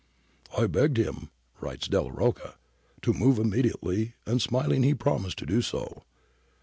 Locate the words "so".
5.61-6.01